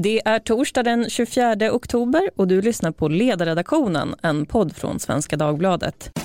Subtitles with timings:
[0.00, 5.36] Det är torsdag den 24 oktober och du lyssnar på Ledarredaktionen, en podd från Svenska
[5.36, 6.18] Dagbladet.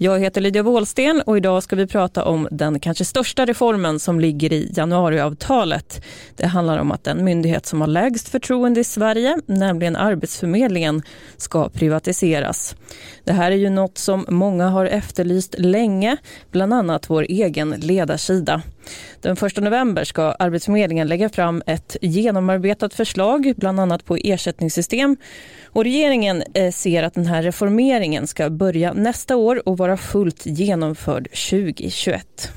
[0.00, 4.20] Jag heter Lydia Wåhlsten och idag ska vi prata om den kanske största reformen som
[4.20, 6.04] ligger i januariavtalet.
[6.36, 11.02] Det handlar om att den myndighet som har lägst förtroende i Sverige, nämligen Arbetsförmedlingen,
[11.36, 12.76] ska privatiseras.
[13.24, 16.16] Det här är ju något som många har efterlyst länge,
[16.50, 18.62] bland annat vår egen ledarsida.
[19.20, 25.16] Den 1 november ska Arbetsförmedlingen lägga fram ett genomarbetat förslag, bland annat på ersättningssystem.
[25.66, 30.46] Och regeringen eh, ser att den här reformeringen ska börja nästa år och vara fullt
[30.46, 32.52] genomförd 2021.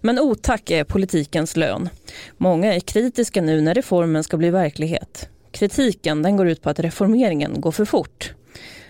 [0.00, 1.88] Men otack är politikens lön.
[2.36, 5.28] Många är kritiska nu när reformen ska bli verklighet.
[5.50, 8.34] Kritiken den går ut på att reformeringen går för fort.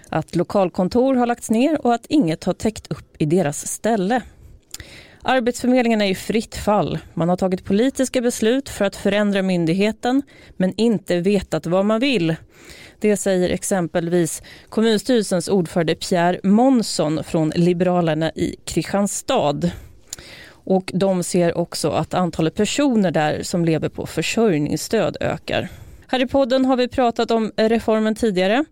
[0.09, 4.23] Att lokalkontor har lagts ner och att inget har täckt upp i deras ställe.
[5.27, 6.99] Arbetsförmedlingen är i fritt fall.
[7.15, 10.23] Man har tagit politiska beslut för att förändra myndigheten
[10.57, 12.37] men inte vetat vad man vill.
[13.01, 19.61] Det säger exempelvis kommunstyrelsens ordförande Pierre Månsson från Liberalerna i Kristianstad.
[20.47, 25.69] Och de ser också att antalet personer där som lever på försörjningsstöd ökar.
[26.07, 28.65] Här i podden har vi pratat om reformen tidigare.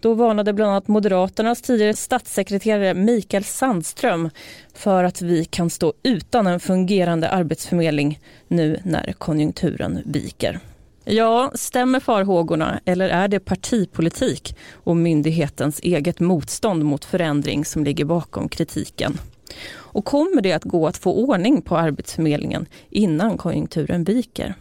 [0.00, 4.30] Då varnade bland annat Moderaternas tidigare statssekreterare Mikael Sandström
[4.74, 10.60] för att vi kan stå utan en fungerande arbetsförmedling nu när konjunkturen viker.
[11.04, 18.04] Ja, stämmer farhågorna eller är det partipolitik och myndighetens eget motstånd mot förändring som ligger
[18.04, 19.18] bakom kritiken?
[19.74, 24.54] Och kommer det att gå att få ordning på Arbetsförmedlingen innan konjunkturen viker?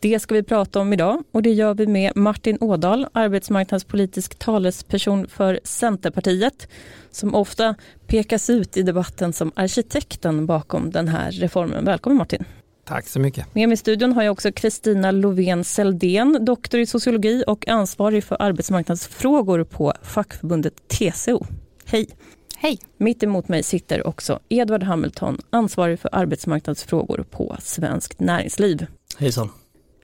[0.00, 5.28] Det ska vi prata om idag och det gör vi med Martin Ådahl, arbetsmarknadspolitisk talesperson
[5.28, 6.68] för Centerpartiet,
[7.10, 7.74] som ofta
[8.06, 11.84] pekas ut i debatten som arkitekten bakom den här reformen.
[11.84, 12.44] Välkommen Martin!
[12.84, 13.54] Tack så mycket.
[13.54, 18.24] Med mig i studion har jag också Kristina Lovén Seldén, doktor i sociologi och ansvarig
[18.24, 21.46] för arbetsmarknadsfrågor på fackförbundet TCO.
[21.84, 22.08] Hej!
[22.56, 22.78] Hej!
[22.96, 28.86] Mitt emot mig sitter också Edvard Hamilton, ansvarig för arbetsmarknadsfrågor på Svenskt Näringsliv.
[29.18, 29.50] Hejsan!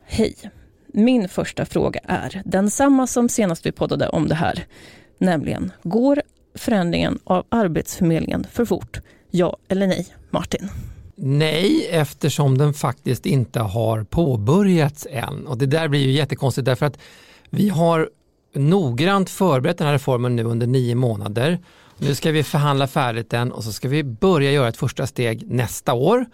[0.07, 0.35] Hej!
[0.87, 4.67] Min första fråga är densamma som senast vi poddade om det här,
[5.19, 6.23] nämligen går
[6.55, 9.01] förändringen av Arbetsförmedlingen för fort?
[9.31, 10.07] Ja eller nej?
[10.31, 10.71] Martin?
[11.17, 15.47] Nej, eftersom den faktiskt inte har påbörjats än.
[15.47, 16.99] Och det där blir ju jättekonstigt därför att
[17.51, 18.11] vi har
[18.55, 21.59] noggrant förberett den här reformen nu under nio månader.
[21.99, 25.51] Nu ska vi förhandla färdigt den och så ska vi börja göra ett första steg
[25.51, 26.27] nästa år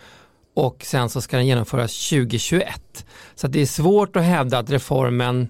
[0.55, 3.06] och sen så ska den genomföras 2021.
[3.34, 5.49] Så det är svårt att hävda att reformen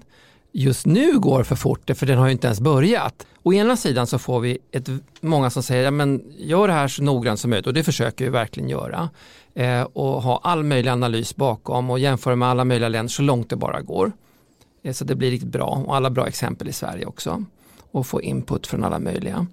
[0.51, 3.25] just nu går för fort, för den har ju inte ens börjat.
[3.43, 4.89] Å ena sidan så får vi ett,
[5.21, 8.25] många som säger, ja, men gör det här så noggrant som möjligt och det försöker
[8.25, 9.09] vi verkligen göra.
[9.53, 13.49] Eh, och ha all möjlig analys bakom och jämföra med alla möjliga länder så långt
[13.49, 14.11] det bara går.
[14.83, 17.45] Eh, så det blir riktigt bra och alla bra exempel i Sverige också.
[17.91, 19.47] Och få input från alla möjliga.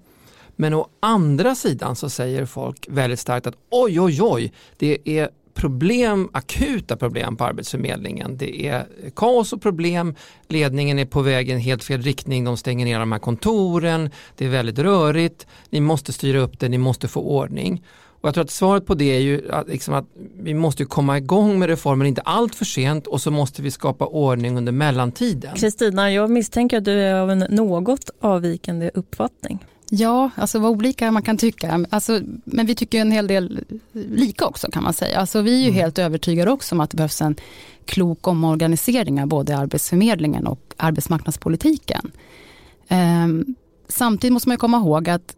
[0.55, 5.29] Men å andra sidan så säger folk väldigt starkt att oj, oj, oj, det är
[5.59, 8.37] problem, akuta problem på Arbetsförmedlingen.
[8.37, 10.15] Det är kaos och problem,
[10.47, 14.09] ledningen är på väg i en helt fel riktning, de stänger ner de här kontoren,
[14.37, 17.83] det är väldigt rörigt, ni måste styra upp det, ni måste få ordning.
[18.21, 20.05] Och jag tror att svaret på det är ju att, liksom att
[20.39, 24.05] vi måste komma igång med reformen, inte allt för sent och så måste vi skapa
[24.05, 25.55] ordning under mellantiden.
[25.55, 29.65] Kristina, jag misstänker att du är av en något avvikande uppfattning.
[29.89, 31.85] Ja, alltså vad olika man kan tycka.
[31.89, 33.59] Alltså, men vi tycker en hel del
[33.91, 35.19] lika också kan man säga.
[35.19, 35.75] Alltså, vi är ju mm.
[35.75, 37.35] helt övertygade också om att det behövs en
[37.85, 42.11] klok omorganisering av både Arbetsförmedlingen och arbetsmarknadspolitiken.
[42.87, 43.55] Ehm,
[43.87, 45.35] samtidigt måste man komma ihåg att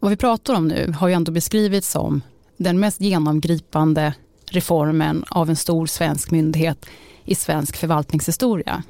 [0.00, 2.22] vad vi pratar om nu har ju ändå beskrivits som
[2.56, 4.14] den mest genomgripande
[4.50, 6.86] reformen av en stor svensk myndighet
[7.24, 8.82] i svensk förvaltningshistoria.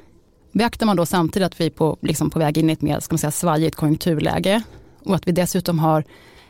[0.51, 2.99] Beaktar man då samtidigt att vi är på, liksom på väg in i ett mer
[2.99, 4.63] ska man säga, svajigt konjunkturläge
[5.03, 6.03] och att vi dessutom har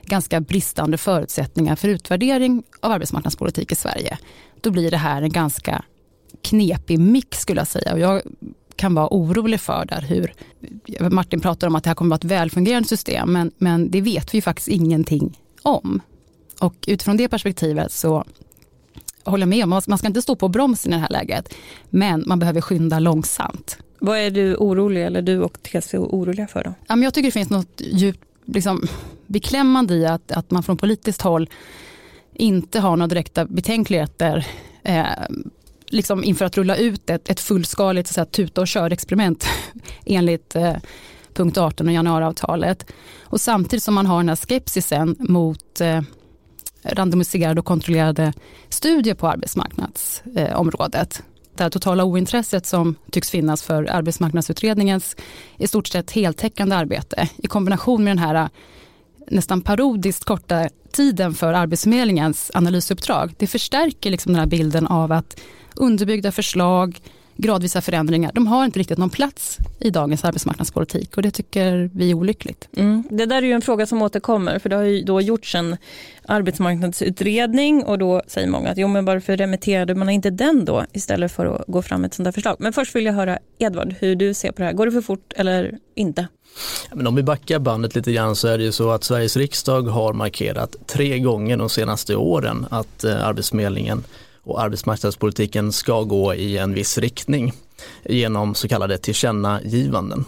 [0.03, 4.17] ganska bristande förutsättningar för utvärdering av arbetsmarknadspolitik i Sverige,
[4.61, 5.83] då blir det här en ganska
[6.41, 7.93] knepig mix skulle jag säga.
[7.93, 8.21] Och jag
[8.75, 10.33] kan vara orolig för där hur,
[11.09, 14.01] Martin pratar om att det här kommer att vara ett välfungerande system, men, men det
[14.01, 16.01] vet vi faktiskt ingenting om.
[16.59, 18.25] Och utifrån det perspektivet så
[19.23, 21.53] håller jag med om, man ska inte stå på bromsen i det här läget,
[21.89, 23.77] men man behöver skynda långsamt.
[23.99, 26.95] Vad är du orolig, eller du och TCO oroliga för då?
[27.03, 28.87] jag tycker det finns något djupt liksom,
[29.27, 31.49] beklämmande i att, att man från politiskt håll
[32.33, 34.47] inte har några direkta betänkligheter
[34.83, 35.05] eh,
[35.87, 39.45] liksom inför att rulla ut ett, ett fullskaligt så att, tuta och kör-experiment
[40.05, 40.75] enligt eh,
[41.33, 42.91] punkt 18 och januariavtalet.
[43.21, 46.01] Och samtidigt som man har den här skepsisen mot eh,
[46.83, 48.33] randomiserade och kontrollerade
[48.69, 51.23] studier på arbetsmarknadsområdet.
[51.59, 55.15] Det här totala ointresset som tycks finnas för arbetsmarknadsutredningens
[55.57, 58.47] i stort sett heltäckande arbete i kombination med den här eh,
[59.27, 63.33] nästan parodiskt korta tiden för Arbetsförmedlingens analysuppdrag.
[63.37, 65.39] Det förstärker liksom den här bilden av att
[65.75, 66.99] underbyggda förslag,
[67.41, 72.11] gradvisa förändringar, de har inte riktigt någon plats i dagens arbetsmarknadspolitik och det tycker vi
[72.11, 72.69] är olyckligt.
[72.77, 73.03] Mm.
[73.11, 75.77] Det där är ju en fråga som återkommer för det har ju då gjorts en
[76.25, 81.31] arbetsmarknadsutredning och då säger många att jo men varför remitterade man inte den då istället
[81.31, 82.55] för att gå fram med ett sånt där förslag.
[82.59, 84.73] Men först vill jag höra Edvard hur du ser på det här.
[84.73, 86.27] Går det för fort eller inte?
[86.93, 89.81] Men om vi backar bandet lite grann så är det ju så att Sveriges riksdag
[89.81, 94.03] har markerat tre gånger de senaste åren att eh, Arbetsförmedlingen
[94.49, 97.53] och arbetsmarknadspolitiken ska gå i en viss riktning
[98.05, 100.25] genom så kallade tillkännagivanden.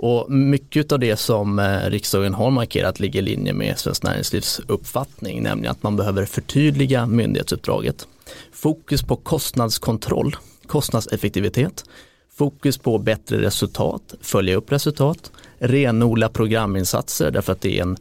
[0.00, 4.60] Och mycket av det som eh, riksdagen har markerat ligger i linje med Svenskt Näringslivs
[4.66, 8.08] uppfattning, nämligen att man behöver förtydliga myndighetsuppdraget.
[8.52, 10.36] Fokus på kostnadskontroll,
[10.66, 11.84] kostnadseffektivitet,
[12.36, 17.96] fokus på bättre resultat, följa upp resultat, renodla programinsatser därför att det är en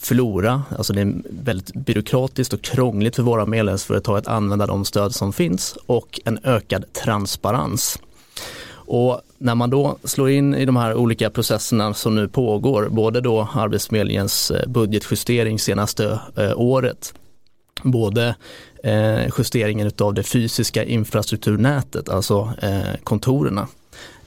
[0.00, 5.14] flora, alltså det är väldigt byråkratiskt och krångligt för våra medlemsföretag att använda de stöd
[5.14, 7.98] som finns och en ökad transparens.
[8.70, 13.20] Och när man då slår in i de här olika processerna som nu pågår, både
[13.20, 17.14] då Arbetsförmedlingens eh, budgetjustering senaste eh, året,
[17.82, 18.34] både
[18.84, 22.52] eh, justeringen av det fysiska infrastrukturnätet, alltså
[23.04, 23.68] kontorerna,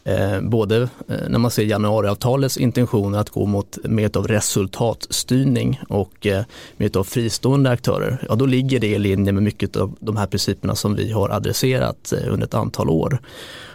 [0.03, 6.27] Eh, både eh, när man ser januariavtalets intentioner att gå mot mer av resultatstyrning och
[6.27, 6.44] eh,
[6.77, 10.27] mer av fristående aktörer, ja då ligger det i linje med mycket av de här
[10.27, 13.19] principerna som vi har adresserat under ett antal år.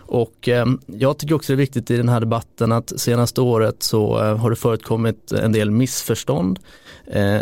[0.09, 0.49] Och
[0.87, 4.51] jag tycker också det är viktigt i den här debatten att senaste året så har
[4.51, 6.59] det förekommit en del missförstånd.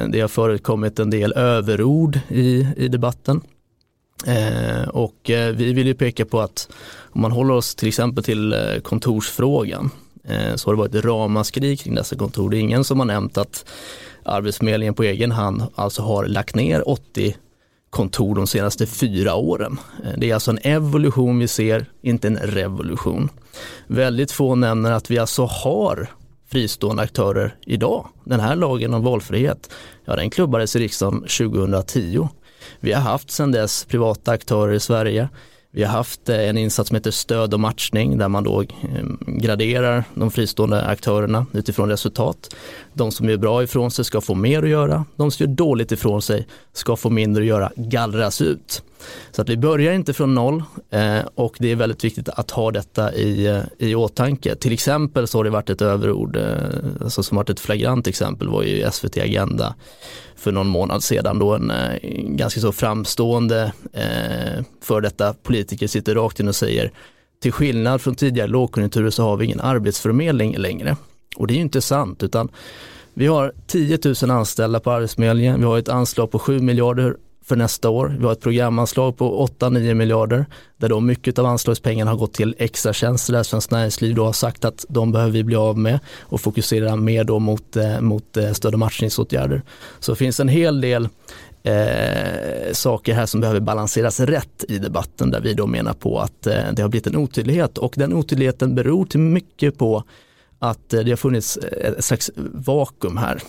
[0.09, 3.41] det har förekommit en del överord i, i debatten.
[4.89, 5.21] Och
[5.55, 6.69] vi vill ju peka på att
[7.15, 9.91] om man håller oss till exempel till eh, kontorsfrågan
[10.25, 12.51] eh, så har det varit ramaskri kring dessa kontor.
[12.51, 13.65] Det är ingen som har nämnt att
[14.25, 17.37] Arbetsförmedlingen på egen hand alltså har lagt ner 80
[17.91, 19.79] kontor de senaste fyra åren.
[20.05, 23.29] Eh, det är alltså en evolution vi ser, inte en revolution.
[23.87, 26.09] Väldigt få nämner att vi alltså har
[26.51, 28.09] fristående aktörer idag.
[28.25, 29.71] Den här lagen om valfrihet,
[30.05, 32.29] ja den klubbades i riksdagen 2010.
[32.81, 35.29] Vi har haft sedan dess privata aktörer i Sverige.
[35.75, 38.69] Vi har haft eh, en insats som heter stöd och matchning där man då eh,
[39.21, 42.57] graderar de fristående aktörerna utifrån resultat.
[42.95, 45.93] De som gör bra ifrån sig ska få mer att göra, de som gör dåligt
[45.93, 48.83] ifrån sig ska få mindre att göra, gallras ut.
[49.31, 52.71] Så att vi börjar inte från noll eh, och det är väldigt viktigt att ha
[52.71, 54.55] detta i, eh, i åtanke.
[54.55, 56.45] Till exempel så har det varit ett överord, eh,
[57.01, 59.75] alltså som varit ett flagrant exempel var ju SVT Agenda
[60.37, 61.73] för någon månad sedan då en
[62.37, 66.93] ganska så framstående eh, för detta politiker sitter rakt in och säger
[67.43, 70.97] till skillnad från tidigare lågkonjunkturer så har vi ingen arbetsförmedling längre.
[71.37, 72.49] Och det är ju inte sant utan
[73.15, 77.57] vi har 10 000 anställda på Arbetsförmedlingen, vi har ett anslag på 7 miljarder för
[77.57, 78.17] nästa år.
[78.19, 80.47] Vi har ett programanslag på 8-9 miljarder
[80.77, 84.33] där då mycket av anslagspengarna har gått till extra tjänster där Svenskt Näringsliv då har
[84.33, 88.37] sagt att de behöver vi bli av med och fokusera mer då mot, eh, mot
[88.37, 89.63] eh, stöd och matchningsåtgärder.
[90.01, 91.09] Så det finns en hel del
[91.63, 96.47] eh, saker här som behöver balanseras rätt i debatten där vi då menar på att
[96.47, 100.05] eh, det har blivit en otydlighet och den otydligheten beror till mycket på
[100.71, 103.41] att eh, det har funnits eh, ett slags vakuum här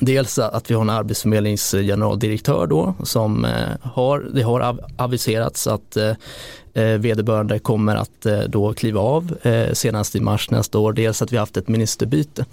[0.00, 6.14] Dels att vi har en arbetsförmedlingsgeneraldirektör då som eh, har, det har aviserats att eh,
[6.98, 9.34] vederbörande kommer att då kliva av
[9.72, 10.92] senast i mars nästa år.
[10.92, 12.44] Dels att vi har haft ett ministerbyte.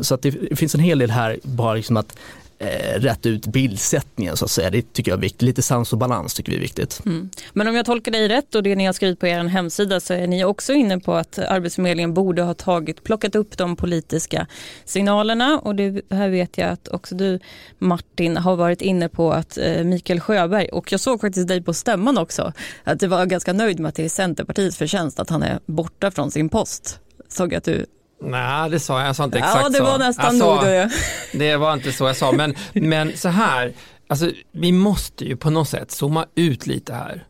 [0.00, 2.16] Så att det finns en hel del här, bara liksom att
[2.58, 4.70] eh, rätt ut bildsättningen så att säga.
[4.70, 5.42] Det tycker jag är viktigt.
[5.42, 7.02] Lite sans och balans tycker vi är viktigt.
[7.06, 7.30] Mm.
[7.52, 10.14] Men om jag tolkar dig rätt och det ni har skrivit på er hemsida så
[10.14, 14.46] är ni också inne på att Arbetsförmedlingen borde ha tagit, plockat upp de politiska
[14.84, 17.40] signalerna och det här vet jag att också du
[17.78, 21.74] Martin har varit inne på att eh, Mikael Sjöberg och jag såg faktiskt dig på
[21.74, 22.52] stämman också
[22.84, 26.10] att du var ganska nöjd med att det är Centerpartiets förtjänst att han är borta
[26.10, 27.00] från sin post.
[27.28, 27.86] Såg jag att du
[28.20, 29.62] Nej, det sa jag, jag sa inte exakt så.
[29.62, 29.98] Ja, det var så.
[29.98, 30.90] nästan nog det.
[31.32, 33.72] Det var inte så jag sa, men, men så här,
[34.08, 37.24] alltså, vi måste ju på något sätt zooma ut lite här.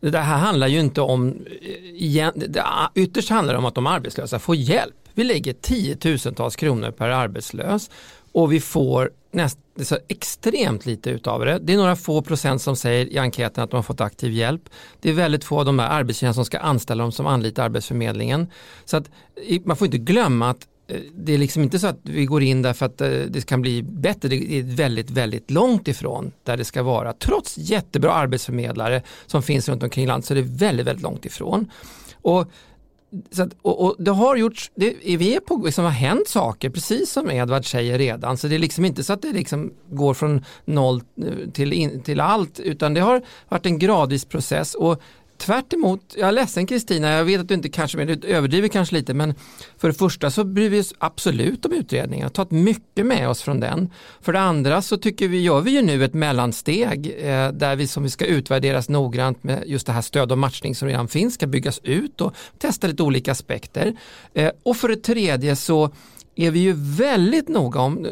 [0.00, 1.46] Det här handlar ju inte om,
[2.94, 4.94] ytterst handlar det om att de arbetslösa får hjälp.
[5.14, 7.90] Vi lägger tiotusentals kronor per arbetslös
[8.32, 11.58] och vi får näst, så extremt lite utav det.
[11.58, 14.62] Det är några få procent som säger i enkäten att de har fått aktiv hjälp.
[15.00, 18.46] Det är väldigt få av de här arbetsgivarna som ska anställa dem som anlitar Arbetsförmedlingen.
[18.84, 19.10] Så att
[19.64, 22.62] man får inte glömma att eh, det är liksom inte så att vi går in
[22.62, 24.28] där för att eh, det kan bli bättre.
[24.28, 27.12] Det är väldigt, väldigt långt ifrån där det ska vara.
[27.12, 31.70] Trots jättebra arbetsförmedlare som finns runt omkring landet så är det väldigt, väldigt långt ifrån.
[32.22, 32.50] Och
[33.30, 36.70] så att, och, och, det har gjorts, det, vi är på, liksom har hänt saker
[36.70, 38.36] precis som Edvard säger redan.
[38.36, 42.02] Så det är liksom inte så att det liksom går från noll eh, till, in,
[42.02, 45.02] till allt utan det har varit en gradvis process och
[45.40, 48.68] Tvärt emot, jag är ledsen Kristina, jag vet att du inte kanske, men du överdriver
[48.68, 49.34] kanske lite, men
[49.78, 53.42] för det första så bryr vi oss absolut om utredningen, har tagit mycket med oss
[53.42, 53.90] från den.
[54.20, 57.86] För det andra så tycker vi, gör vi ju nu ett mellansteg eh, där vi
[57.86, 61.34] som vi ska utvärderas noggrant med just det här stöd och matchning som redan finns,
[61.34, 63.96] ska byggas ut och testa lite olika aspekter.
[64.34, 65.90] Eh, och för det tredje så
[66.34, 68.06] är vi ju väldigt noga om,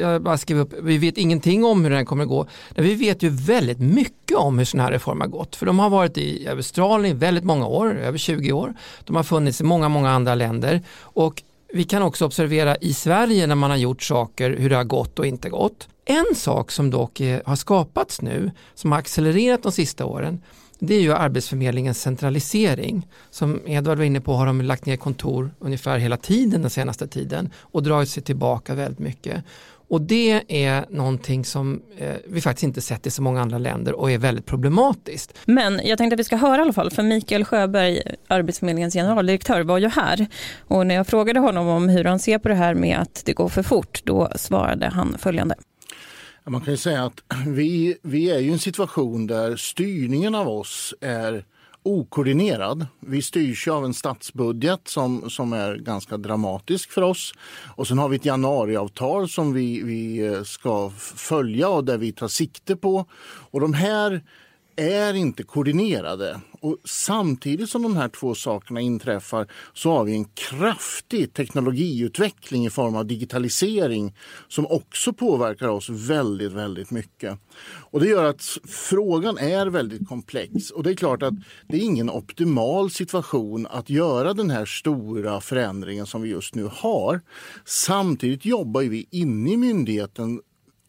[0.00, 2.94] jag bara skriver upp, vi vet ingenting om hur den kommer att gå, men vi
[2.94, 5.56] vet ju väldigt mycket om hur sådana här reformer har gått.
[5.56, 8.74] För de har varit i Australien i väldigt många år, över 20 år.
[9.04, 11.42] De har funnits i många, många andra länder och
[11.72, 15.18] vi kan också observera i Sverige när man har gjort saker hur det har gått
[15.18, 15.88] och inte gått.
[16.04, 20.42] En sak som dock eh, har skapats nu, som har accelererat de sista åren,
[20.78, 23.08] det är ju Arbetsförmedlingens centralisering.
[23.30, 27.08] Som Edvard var inne på har de lagt ner kontor ungefär hela tiden den senaste
[27.08, 29.44] tiden och dragit sig tillbaka väldigt mycket.
[29.88, 33.92] Och det är någonting som eh, vi faktiskt inte sett i så många andra länder
[33.92, 35.38] och är väldigt problematiskt.
[35.44, 39.60] Men jag tänkte att vi ska höra i alla fall, för Mikael Sjöberg, Arbetsförmedlingens generaldirektör,
[39.60, 40.26] var ju här.
[40.58, 43.32] Och när jag frågade honom om hur han ser på det här med att det
[43.32, 45.54] går för fort, då svarade han följande.
[46.44, 50.94] Man kan ju säga att vi, vi är i en situation där styrningen av oss
[51.00, 51.44] är
[51.88, 52.86] okoordinerad.
[53.00, 57.34] Vi styrs av en statsbudget som, som är ganska dramatisk för oss.
[57.76, 62.12] Och sen har vi ett januariavtal som vi, vi eh, ska följa och där vi
[62.12, 63.04] tar sikte på.
[63.50, 64.22] Och de här
[64.76, 66.40] är inte koordinerade.
[66.60, 72.70] Och samtidigt som de här två sakerna inträffar så har vi en kraftig teknologiutveckling i
[72.70, 74.14] form av digitalisering
[74.48, 77.38] som också påverkar oss väldigt, väldigt mycket.
[77.90, 81.34] Och det gör att frågan är väldigt komplex och det är klart att
[81.68, 86.70] det är ingen optimal situation att göra den här stora förändringen som vi just nu
[86.72, 87.20] har.
[87.64, 90.40] Samtidigt jobbar vi inne i myndigheten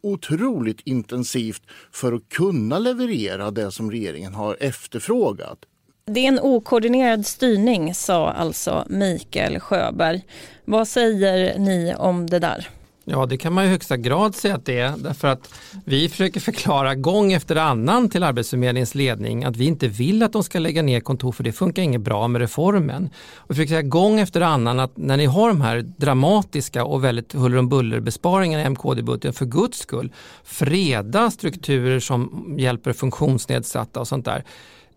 [0.01, 5.59] otroligt intensivt för att kunna leverera det som regeringen har efterfrågat.
[6.05, 10.25] Det är en okoordinerad styrning, sa alltså Mikael Sjöberg.
[10.65, 12.67] Vad säger ni om det där?
[13.11, 14.97] Ja, det kan man i högsta grad säga att det är.
[14.97, 15.53] Därför att
[15.85, 20.43] vi försöker förklara gång efter annan till Arbetsförmedlingens ledning att vi inte vill att de
[20.43, 23.09] ska lägga ner kontor för det funkar inget bra med reformen.
[23.35, 27.03] Och vi försöker säga gång efter annan att när ni har de här dramatiska och
[27.03, 30.13] väldigt huller om buller besparingarna i MKD-budgeten för guds skull,
[30.43, 34.43] freda strukturer som hjälper funktionsnedsatta och sånt där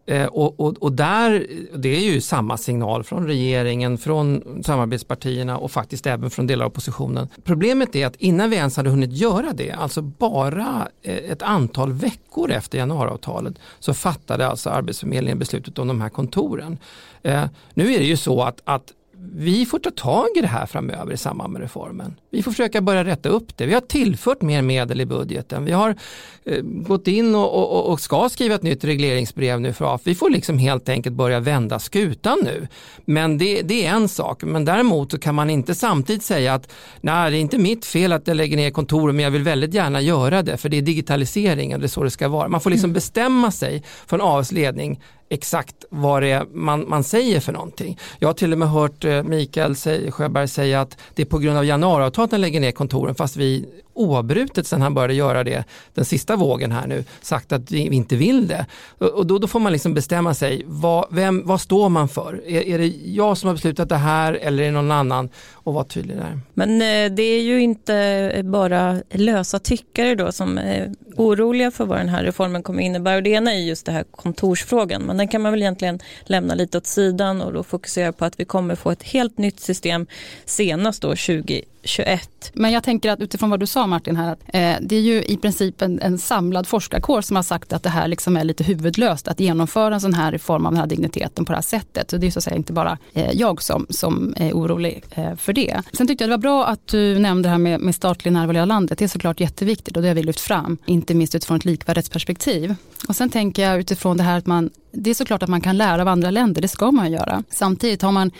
[0.07, 5.71] Eh, och, och, och, där, det är ju samma signal från regeringen, från samarbetspartierna och
[5.71, 7.29] faktiskt även från delar av oppositionen.
[7.45, 11.93] Problemet är att innan vi ens hade hunnit göra det, alltså bara eh, ett antal
[11.93, 16.79] veckor efter januariavtalet, så fattade alltså Arbetsförmedlingen beslutet om de här kontoren.
[17.23, 17.45] Eh,
[17.75, 18.93] nu är det ju så att, att
[19.35, 22.15] vi får ta tag i det här framöver i samband med reformen.
[22.31, 23.67] Vi får försöka börja rätta upp det.
[23.67, 25.65] Vi har tillfört mer medel i budgeten.
[25.65, 25.97] Vi har
[26.45, 30.01] eh, gått in och, och, och, ska skriva ett nytt regleringsbrev nu för AF.
[30.05, 32.69] Vi får liksom helt enkelt börja vända skutan nu.
[33.05, 34.43] Men det, det, är en sak.
[34.43, 38.13] Men däremot så kan man inte samtidigt säga att nej, det är inte mitt fel
[38.13, 40.83] att jag lägger ner kontoret men jag vill väldigt gärna göra det för det är
[40.83, 42.49] digitalisering och det är så det ska vara.
[42.49, 45.01] Man får liksom bestämma sig från AFs ledning
[45.33, 47.99] exakt vad det är man, man säger för någonting.
[48.19, 49.75] Jag har till och med hört eh, Mikael
[50.11, 53.67] Sjöberg säga att det är på grund av januariavtalet den lägger ner kontoren fast vi
[53.95, 58.17] oavbrutet sen han började göra det den sista vågen här nu sagt att vi inte
[58.17, 58.67] vill det.
[58.99, 62.43] Och då, då får man liksom bestämma sig, vad, vem, vad står man för?
[62.47, 65.29] Är, är, det jag som har beslutat det här eller är det någon annan?
[65.53, 66.41] Och vara tydlig där.
[66.55, 67.95] Men eh, det är ju inte
[68.35, 73.17] eh, bara lösa tyckare då som är oroliga för vad den här reformen kommer innebära.
[73.17, 76.55] Och det ena är just det här kontorsfrågan, men den kan man väl egentligen lämna
[76.55, 80.07] lite åt sidan och då fokusera på att vi kommer få ett helt nytt system
[80.45, 82.51] senast då 20 21.
[82.55, 85.23] Men jag tänker att utifrån vad du sa Martin här, att, eh, det är ju
[85.23, 88.65] i princip en, en samlad forskarkår som har sagt att det här liksom är lite
[88.65, 92.11] huvudlöst att genomföra en sån här reform av den här digniteten på det här sättet.
[92.11, 95.35] Så det är så att säga inte bara eh, jag som, som är orolig eh,
[95.37, 95.83] för det.
[95.93, 98.57] Sen tyckte jag det var bra att du nämnde det här med, med statlig närvaro
[98.57, 98.99] i hela landet.
[98.99, 102.75] Det är såklart jätteviktigt och det har vi lyft fram, inte minst utifrån ett likvärdighetsperspektiv.
[103.09, 105.77] Och sen tänker jag utifrån det här att man det är såklart att man kan
[105.77, 107.43] lära av andra länder, det ska man göra.
[107.51, 108.31] Samtidigt har man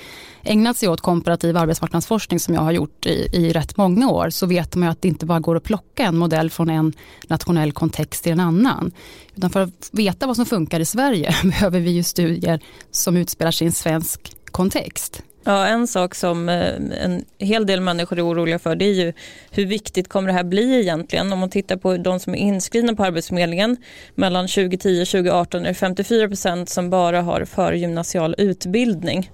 [0.43, 4.47] ägnat sig åt komparativ arbetsmarknadsforskning som jag har gjort i, i rätt många år så
[4.47, 6.93] vet man ju att det inte bara går att plocka en modell från en
[7.29, 8.93] nationell kontext till en annan.
[9.35, 13.51] Utan för att veta vad som funkar i Sverige behöver vi ju studier som utspelar
[13.51, 15.23] sig i en svensk kontext.
[15.45, 19.13] Ja, en sak som eh, en hel del människor är oroliga för det är ju
[19.51, 21.33] hur viktigt kommer det här bli egentligen?
[21.33, 23.77] Om man tittar på de som är inskrivna på Arbetsförmedlingen
[24.15, 29.31] mellan 2010 och 2018 är det 54 procent som bara har förgymnasial utbildning.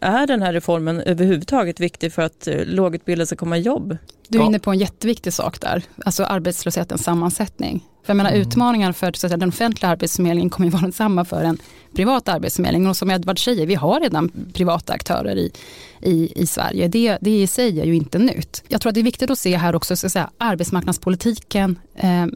[0.00, 3.96] Är den här reformen överhuvudtaget viktig för att eh, lågutbildade ska komma i jobb?
[4.28, 7.84] Du är inne på en jätteviktig sak där, alltså arbetslöshetens sammansättning.
[8.06, 8.42] För jag menar, mm.
[8.42, 11.58] Utmaningar för att säga, den offentliga arbetsförmedlingen kommer ju vara densamma för en
[11.94, 12.86] privat arbetsförmedling.
[12.86, 15.52] Och som Edvard säger, vi har redan privata aktörer i,
[16.00, 16.88] i, i Sverige.
[16.88, 18.64] Det, det i sig är ju inte nytt.
[18.68, 22.26] Jag tror att det är viktigt att se här också ska säga, arbetsmarknadspolitiken eh,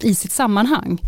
[0.00, 1.00] i sitt sammanhang.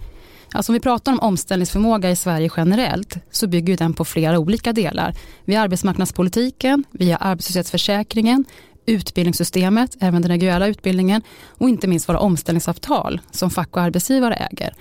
[0.52, 4.72] Alltså om vi pratar om omställningsförmåga i Sverige generellt så bygger den på flera olika
[4.72, 5.14] delar.
[5.44, 8.44] Vi har arbetsmarknadspolitiken, vi har arbetslöshetsförsäkringen,
[8.86, 14.74] utbildningssystemet, även den reguljära utbildningen och inte minst våra omställningsavtal som fack och arbetsgivare äger.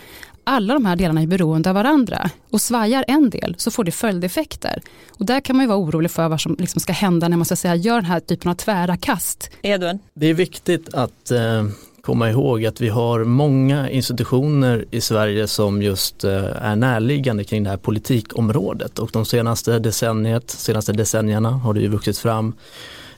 [0.43, 3.91] Alla de här delarna är beroende av varandra och svajar en del så får det
[3.91, 4.81] följdeffekter.
[5.09, 7.45] Och där kan man ju vara orolig för vad som liksom ska hända när man
[7.45, 9.51] ska säga, gör den här typen av tvära kast.
[9.61, 9.99] Edvin?
[10.13, 11.63] Det är viktigt att eh,
[12.07, 17.63] komma ihåg att vi har många institutioner i Sverige som just eh, är närliggande kring
[17.63, 22.53] det här politikområdet och de senaste, decenniet, senaste decennierna har det ju vuxit fram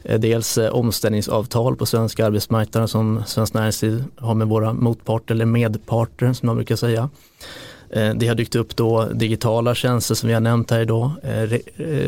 [0.04, 5.46] eh, dels eh, omställningsavtal på svenska arbetsmarknaden som Svenskt Näringsliv har med våra motparter eller
[5.46, 7.10] medparter som man brukar säga.
[8.16, 11.12] Det har dykt upp då digitala tjänster som vi har nämnt här idag,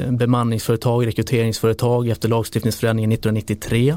[0.09, 3.95] bemanningsföretag, rekryteringsföretag efter lagstiftningsförändringen 1993.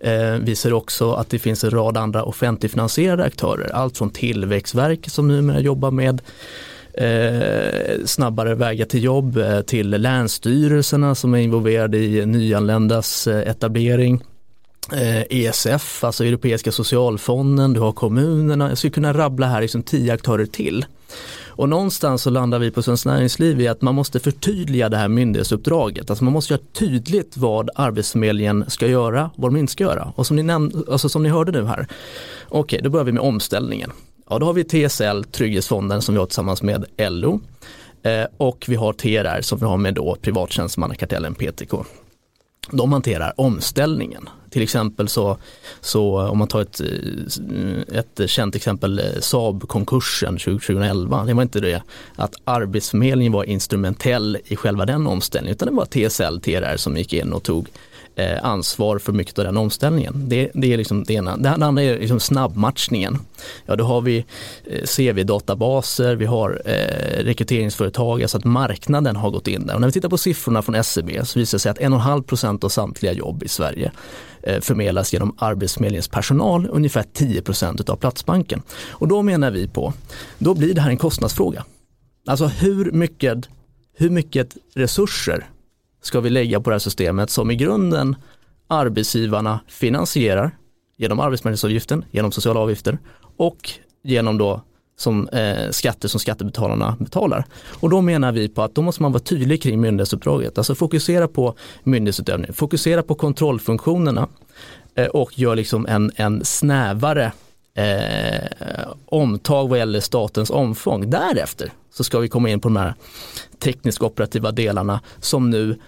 [0.00, 5.12] Eh, Vi ser också att det finns en rad andra offentligfinansierade aktörer, allt från Tillväxtverket
[5.12, 6.20] som numera jobbar med
[6.94, 14.22] eh, snabbare vägar till jobb, eh, till länsstyrelserna som är involverade i nyanländas eh, etablering.
[14.92, 20.12] Eh, ESF, alltså Europeiska socialfonden, du har kommunerna, jag skulle kunna rabbla här liksom tio
[20.12, 20.84] aktörer till.
[21.56, 25.08] Och någonstans så landar vi på Svenskt Näringsliv i att man måste förtydliga det här
[25.08, 26.10] myndighetsuppdraget.
[26.10, 30.12] Alltså man måste göra tydligt vad Arbetsförmedlingen ska göra, vad de inte ska göra.
[30.16, 31.86] Och som ni, nämnde, alltså som ni hörde nu här,
[32.48, 33.92] okej okay, då börjar vi med omställningen.
[34.30, 37.40] Ja, då har vi TSL, Trygghetsfonden som vi har tillsammans med LO
[38.02, 41.84] eh, och vi har TRR som vi har med då privattjänstemannakartellen PTK.
[42.70, 44.28] De hanterar omställningen.
[44.50, 45.38] Till exempel så,
[45.80, 51.24] så om man tar ett, eh, ett känt exempel, eh, Saab-konkursen 2011.
[51.24, 51.82] Det var inte det
[52.16, 57.12] att Arbetsförmedlingen var instrumentell i själva den omställningen utan det var TSL, TRR som gick
[57.12, 57.70] in och tog eh,
[58.18, 60.28] Eh, ansvar för mycket av den omställningen.
[60.28, 61.36] Det, det är liksom det ena.
[61.36, 63.18] Det andra är liksom snabbmatchningen.
[63.66, 64.24] Ja, då har vi
[64.64, 69.74] eh, CV-databaser, vi har eh, rekryteringsföretag, alltså att marknaden har gått in där.
[69.74, 72.64] Och när vi tittar på siffrorna från SCB så visar det sig att 1,5 procent
[72.64, 73.92] av samtliga jobb i Sverige
[74.42, 78.62] eh, förmedlas genom Arbetsförmedlingens personal, ungefär 10 procent av Platsbanken.
[78.88, 79.92] Och då menar vi på,
[80.38, 81.64] då blir det här en kostnadsfråga.
[82.26, 83.48] Alltså hur mycket,
[83.96, 85.46] hur mycket resurser
[86.06, 88.16] ska vi lägga på det här systemet som i grunden
[88.68, 90.56] arbetsgivarna finansierar
[90.96, 92.98] genom arbetsmarknadsavgiften, genom sociala avgifter
[93.36, 93.70] och
[94.02, 94.62] genom då
[94.96, 97.44] som eh, skatter som skattebetalarna betalar.
[97.80, 101.28] Och då menar vi på att då måste man vara tydlig kring myndighetsuppdraget, alltså fokusera
[101.28, 104.28] på myndighetsutövning, fokusera på kontrollfunktionerna
[104.94, 107.32] eh, och gör liksom en, en snävare
[107.74, 111.10] eh, omtag vad gäller statens omfång.
[111.10, 112.94] Därefter så ska vi komma in på de här
[113.58, 115.78] teknisk operativa delarna som nu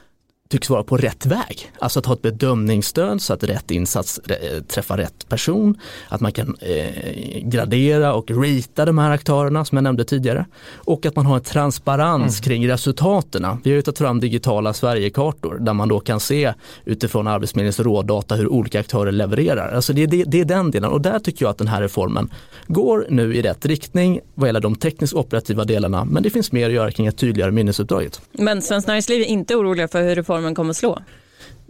[0.48, 1.72] tycks vara på rätt väg.
[1.78, 4.20] Alltså att ha ett bedömningsstöd så att rätt insats
[4.68, 5.80] träffar rätt person.
[6.08, 10.46] Att man kan eh, gradera och rita de här aktörerna som jag nämnde tidigare.
[10.74, 12.42] Och att man har en transparens mm.
[12.42, 13.46] kring resultaten.
[13.64, 18.34] Vi har ju tagit fram digitala Sverigekartor där man då kan se utifrån Arbetsförmedlingens rådata
[18.34, 19.74] hur olika aktörer levererar.
[19.74, 22.30] Alltså det, det, det är den delen och där tycker jag att den här reformen
[22.66, 26.66] går nu i rätt riktning vad gäller de tekniskt operativa delarna men det finns mer
[26.66, 28.20] att göra kring ett tydligare minnesuppdraget.
[28.32, 30.98] Men Svenskt Näringsliv är inte oroliga för hur reformen reformen kommer slå?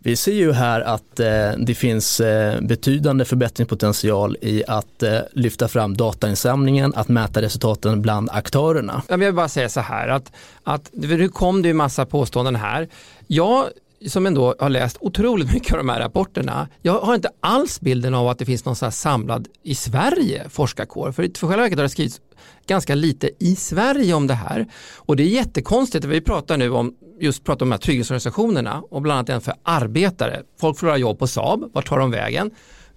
[0.03, 5.69] Vi ser ju här att eh, det finns eh, betydande förbättringspotential i att eh, lyfta
[5.69, 9.03] fram datainsamlingen, att mäta resultaten bland aktörerna.
[9.09, 10.33] Jag vill bara säga så här att,
[10.65, 12.89] att nu kom det ju massa påståenden här.
[13.27, 13.65] Jag
[14.07, 18.15] som ändå har läst otroligt mycket av de här rapporterna, jag har inte alls bilden
[18.15, 21.13] av att det finns någon så samlad i Sverige forskarkår.
[21.13, 22.21] För, för själva verket har det skrivits
[22.67, 24.67] ganska lite i Sverige om det här.
[24.97, 29.03] Och det är jättekonstigt, vi pratar nu om just pratar om de här trygghetsorganisationerna och
[29.03, 30.43] bland annat en för arbetare.
[30.61, 32.51] Folk förlorar jobb på Saab, vart tar de vägen?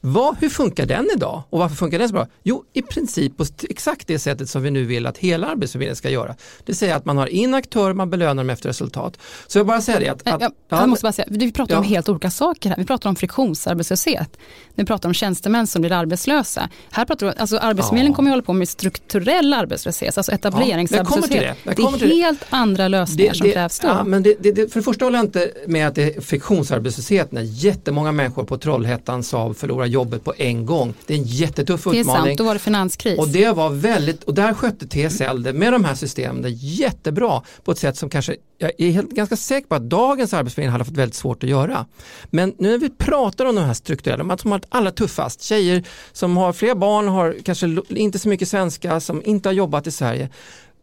[0.03, 2.27] Vad, hur funkar den idag och varför funkar den så bra?
[2.43, 6.09] Jo, i princip på exakt det sättet som vi nu vill att hela Arbetsförmedlingen ska
[6.09, 6.35] göra.
[6.65, 9.17] Det säga att man har in aktörer, man belönar dem efter resultat.
[9.47, 10.27] Så jag bara säger det att...
[10.27, 11.79] att jag, jag måste bara säga, vi pratar ja.
[11.79, 12.77] om helt olika saker här.
[12.77, 14.37] Vi pratar om friktionsarbetslöshet.
[14.75, 16.69] Vi pratar om tjänstemän som blir arbetslösa.
[16.91, 18.15] Här pratar vi, alltså Arbetsförmedlingen ja.
[18.15, 21.57] kommer att hålla på med strukturell arbetslöshet, alltså etableringsarbetslöshet.
[21.63, 23.87] Ja, det, det, är helt andra lösningar det, som krävs då.
[23.87, 27.41] Ja, men det, för det första håller jag inte med att det är friktionsarbetslöshet när
[27.41, 30.93] jättemånga människor på Trollhättan Saab förlorar jobbet på en gång.
[31.05, 32.03] Det är en jättetuff utmaning.
[32.03, 33.19] Det är sant, då var det finanskris.
[33.19, 37.41] Och det var väldigt, och där skötte TSL det med de här systemen det jättebra
[37.63, 40.85] på ett sätt som kanske, jag är helt, ganska säker på att dagens arbetsförmedling hade
[40.85, 41.85] fått väldigt svårt att göra.
[42.29, 45.83] Men nu när vi pratar om de här strukturella, de som har allra tuffast, tjejer
[46.11, 49.91] som har fler barn, har kanske inte så mycket svenska, som inte har jobbat i
[49.91, 50.29] Sverige.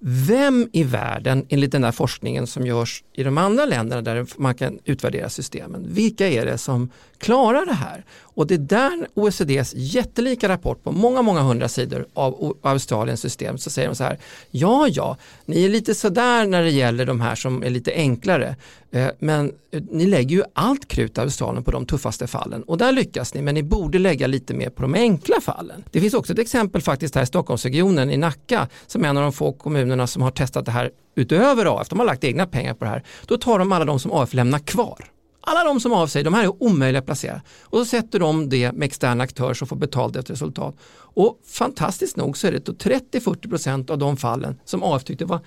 [0.01, 4.55] Vem i världen, enligt den där forskningen som görs i de andra länderna där man
[4.55, 8.05] kan utvärdera systemen, vilka är det som klarar det här?
[8.21, 13.59] Och det är där OECDs jättelika rapport på många, många hundra sidor av Australiens system
[13.59, 14.19] så säger de så här,
[14.51, 18.57] ja, ja, ni är lite sådär när det gäller de här som är lite enklare,
[18.91, 22.79] Eh, men eh, ni lägger ju allt krut i Australien på de tuffaste fallen och
[22.79, 25.85] där lyckas ni, men ni borde lägga lite mer på de enkla fallen.
[25.91, 29.23] Det finns också ett exempel faktiskt här i Stockholmsregionen i Nacka som är en av
[29.23, 32.75] de få kommunerna som har testat det här utöver AF, de har lagt egna pengar
[32.75, 33.03] på det här.
[33.27, 35.05] Då tar de alla de som AF lämnar kvar.
[35.41, 37.41] Alla de som av sig, de här är omöjliga att placera.
[37.63, 40.77] Och så sätter de det med externa aktörer som får betalt efter resultat.
[40.97, 45.41] Och fantastiskt nog så är det 30-40% av de fallen som AF tyckte var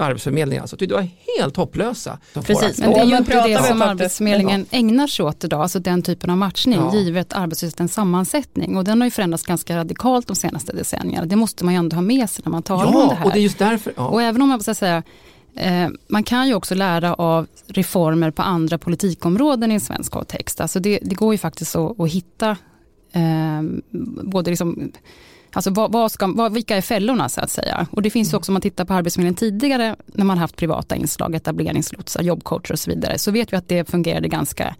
[0.00, 1.08] Arbetsförmedlingen alltså, tyckte var
[1.38, 2.18] helt hopplösa.
[2.34, 6.02] Precis, men det är ju inte det som Arbetsförmedlingen ägnar sig åt idag, alltså den
[6.02, 6.94] typen av matchning, ja.
[6.94, 8.76] givet arbetslöshetens sammansättning.
[8.76, 11.26] Och den har ju förändrats ganska radikalt de senaste decennierna.
[11.26, 13.26] Det måste man ju ändå ha med sig när man talar ja, om det här.
[13.26, 14.08] Och, det är just därför, ja.
[14.08, 15.02] och även om man ska säga
[15.54, 20.60] Eh, man kan ju också lära av reformer på andra politikområden i en svensk kontext.
[20.60, 22.50] Alltså det, det går ju faktiskt att, att hitta
[23.12, 23.62] eh,
[24.22, 24.92] både liksom,
[25.52, 27.86] alltså vad, vad ska, vad, vilka är fällorna så att säga.
[27.90, 30.96] Och det finns ju också om man tittar på Arbetsförmedlingen tidigare när man haft privata
[30.96, 33.18] inslag, etableringslotsar, jobbcoacher och så vidare.
[33.18, 34.74] Så vet vi att det fungerade ganska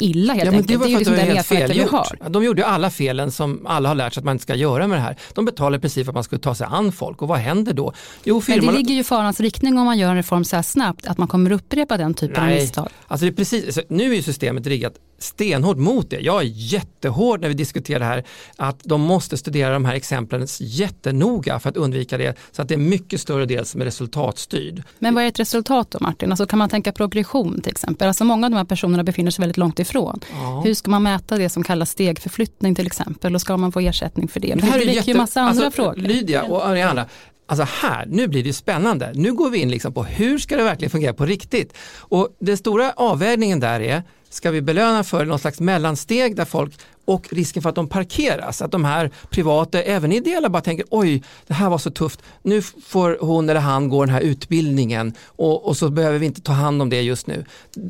[0.00, 0.68] illa helt ja, enkelt.
[0.68, 2.30] Det, var det är ju liksom den erfarenheten vi har.
[2.30, 4.86] De gjorde ju alla felen som alla har lärt sig att man inte ska göra
[4.86, 5.16] med det här.
[5.34, 7.72] De betalar i princip för att man skulle ta sig an folk och vad händer
[7.72, 7.92] då?
[8.24, 8.66] Jo, firman...
[8.66, 11.06] Men det ligger ju i farans riktning om man gör en reform så här snabbt
[11.06, 12.54] att man kommer upprepa den typen Nej.
[12.54, 12.88] av misstag.
[13.06, 16.20] Alltså det är precis, alltså nu är systemet riggat stenhårt mot det.
[16.20, 18.24] Jag är jättehård när vi diskuterar det här
[18.56, 22.74] att de måste studera de här exemplen jättenoga för att undvika det så att det
[22.74, 24.82] är mycket större del som är resultatstyrd.
[24.98, 26.30] Men vad är ett resultat då Martin?
[26.30, 28.08] Alltså kan man tänka progression till exempel?
[28.08, 29.89] Alltså många av de här personerna befinner sig väldigt långt ifrån.
[30.32, 30.60] Ja.
[30.64, 34.28] Hur ska man mäta det som kallas stegförflyttning till exempel och ska man få ersättning
[34.28, 34.54] för det?
[34.54, 35.14] Det här är ju jätte...
[35.14, 35.96] massa andra alltså, frågor.
[35.96, 37.06] Lydia och Ariana,
[37.50, 39.12] Alltså här, nu blir det spännande.
[39.14, 41.76] Nu går vi in liksom på hur ska det verkligen fungera på riktigt?
[41.98, 46.72] Och den stora avvägningen där är, ska vi belöna för någon slags mellansteg där folk
[47.10, 48.62] och risken för att de parkeras.
[48.62, 52.22] Att de här privata, även ideella, bara tänker oj, det här var så tufft.
[52.42, 56.40] Nu får hon eller han gå den här utbildningen och, och, så behöver vi inte
[56.40, 57.44] ta hand om det just nu.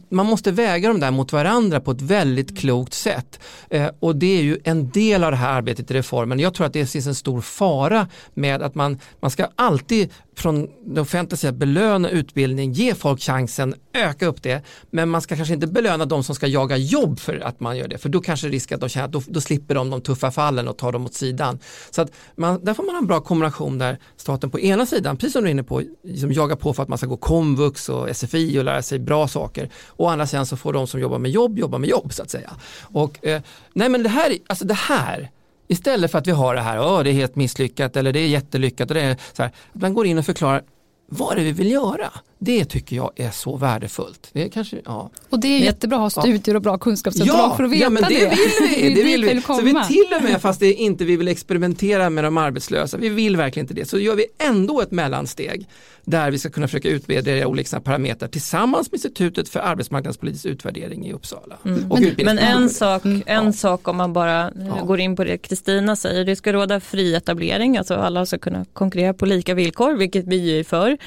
[0.08, 3.40] Man måste väga de där mot varandra på ett väldigt klokt sätt.
[3.70, 6.38] Eh, och det är ju en del av det här arbetet i reformen.
[6.38, 10.68] Jag tror att det finns en stor fara med att man, man ska alltid från
[10.84, 14.62] det offentliga sidan belöna utbildning, ge folk chansen, öka upp det.
[14.90, 17.88] Men man ska kanske inte belöna de som ska jaga jobb för att man gör
[17.88, 17.98] det.
[17.98, 20.76] För då kanske risken att de att då, då, slipper de de tuffa fallen och
[20.76, 21.58] tar dem åt sidan.
[21.90, 25.16] Så att man, där får man ha en bra kombination där staten på ena sidan,
[25.16, 27.88] precis som du är inne på, liksom jagar på för att man ska gå komvux
[27.88, 29.70] och SFI och lära sig bra saker.
[29.86, 32.22] Och å andra sidan så får de som jobbar med jobb jobba med jobb så
[32.22, 32.50] att säga.
[32.82, 33.42] Och, eh,
[33.72, 35.30] nej men det här, alltså det här
[35.68, 38.28] Istället för att vi har det här, oh, det är helt misslyckat eller det är
[38.28, 38.90] jättelyckat.
[38.90, 40.62] Och det är så här, att man går in och förklarar
[41.06, 42.10] vad är det vi vill göra?
[42.42, 44.30] Det tycker jag är så värdefullt.
[44.32, 45.10] Det är kanske, ja.
[45.30, 47.82] Och det är men, jättebra att ha studier och bra kunskapsunderlag ja, för att veta
[47.82, 48.08] ja, men det.
[48.08, 48.28] det.
[48.28, 48.38] Vill
[48.82, 49.42] vi, det vill vi.
[49.42, 53.08] Så vi till och med, fast det inte vi vill experimentera med de arbetslösa, vi
[53.08, 55.66] vill verkligen inte det, så gör vi ändå ett mellansteg
[56.04, 61.12] där vi ska kunna försöka utvärdera olika parametrar tillsammans med Institutet för arbetsmarknadspolitisk utvärdering i
[61.12, 61.58] Uppsala.
[61.64, 61.88] Mm.
[61.88, 63.52] Men, men, en, sak, en ja.
[63.52, 64.84] sak om man bara ja.
[64.84, 68.64] går in på det Kristina säger, det ska råda fri etablering, alltså alla ska kunna
[68.72, 70.98] konkurrera på lika villkor, vilket vi är för.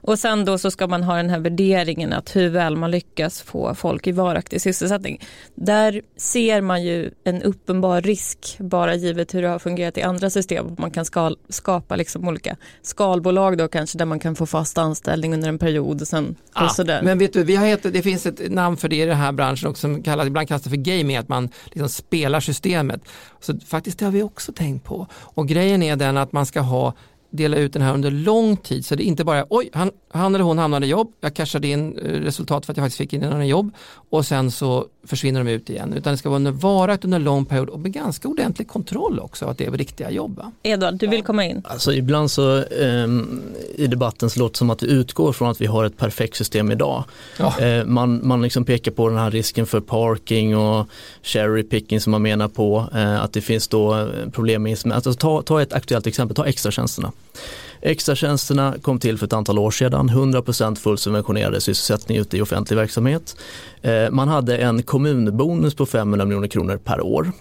[0.00, 3.42] Och sen då så ska man ha den här värderingen att hur väl man lyckas
[3.42, 5.20] få folk i varaktig sysselsättning.
[5.54, 10.30] Där ser man ju en uppenbar risk, bara givet hur det har fungerat i andra
[10.30, 10.76] system.
[10.78, 15.34] Man kan skal, skapa liksom olika skalbolag då kanske där man kan få fast anställning
[15.34, 17.02] under en period och sen ah, och sådär.
[17.02, 19.32] Men vet du, vi har hetat, det finns ett namn för det i den här
[19.32, 23.00] branschen också som kallas, ibland kallas det för gaming, att man liksom spelar systemet.
[23.40, 25.06] Så faktiskt det har vi också tänkt på.
[25.12, 26.94] Och grejen är den att man ska ha
[27.30, 30.34] dela ut den här under lång tid så det inte bara är oj, han, han
[30.34, 33.12] eller hon hamnade i jobb, jag cashade in eh, resultat för att jag faktiskt fick
[33.12, 33.70] in en annan jobb
[34.10, 35.92] och sen så försvinner de ut igen.
[35.92, 39.58] Utan det ska vara varaktigt under lång period och med ganska ordentlig kontroll också att
[39.58, 40.42] det är riktiga jobb.
[40.62, 41.62] Edvard, du vill komma in?
[41.64, 43.08] Alltså ibland så eh,
[43.74, 46.36] i debatten så låter det som att vi utgår från att vi har ett perfekt
[46.36, 47.04] system idag.
[47.38, 47.58] Ja.
[47.58, 50.86] Eh, man man liksom pekar på den här risken för parking och
[51.22, 52.88] cherry picking som man menar på.
[52.94, 56.46] Eh, att det finns då eh, problem med, alltså ta, ta ett aktuellt exempel, ta
[56.46, 57.12] extratjänsterna.
[57.80, 63.36] Extratjänsterna kom till för ett antal år sedan, 100% fullsubventionerade sysselsättning ute i offentlig verksamhet.
[63.82, 67.32] Eh, man hade en kommunbonus på 500 miljoner kronor per år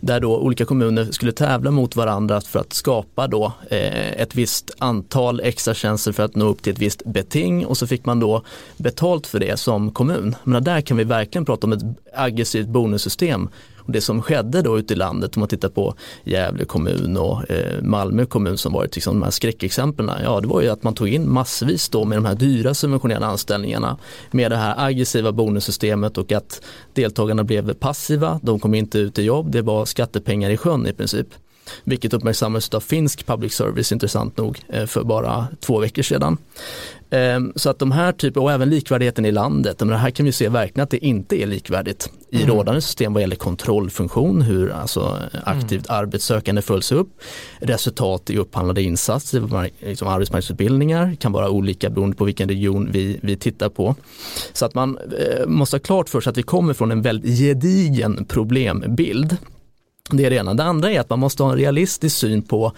[0.00, 4.70] där då olika kommuner skulle tävla mot varandra för att skapa då eh, ett visst
[4.78, 8.20] antal extra tjänster för att nå upp till ett visst beting och så fick man
[8.20, 8.42] då
[8.76, 10.36] betalt för det som kommun.
[10.44, 11.82] Men där kan vi verkligen prata om ett
[12.14, 13.48] aggressivt bonussystem
[13.88, 17.50] och det som skedde då ute i landet, om man tittar på Gävle kommun och
[17.50, 20.94] eh, Malmö kommun som varit liksom de här skräckexemplen, ja det var ju att man
[20.94, 23.98] tog in massvis då med de här dyra subventionerade anställningarna
[24.30, 29.22] med det här aggressiva bonussystemet och att deltagarna blev passiva, de kom inte ut i
[29.22, 31.28] jobb, det var skattepengar i sjön i princip
[31.84, 36.36] vilket uppmärksammades av finsk public service intressant nog eh, för bara två veckor sedan.
[37.10, 40.32] Ehm, så att de här typerna, och även likvärdigheten i landet, men här kan vi
[40.32, 42.48] se verkligen att det inte är likvärdigt i mm.
[42.48, 45.98] rådande system vad gäller kontrollfunktion, hur alltså aktivt mm.
[45.98, 47.08] arbetssökande följs upp,
[47.60, 53.36] resultat i upphandlade insatser, liksom arbetsmarknadsutbildningar kan vara olika beroende på vilken region vi, vi
[53.36, 53.94] tittar på.
[54.52, 57.38] Så att man eh, måste ha klart för sig att vi kommer från en väldigt
[57.38, 59.36] gedigen problembild
[60.10, 60.54] det är det ena.
[60.54, 62.72] Det andra är att man måste ha en realistisk syn på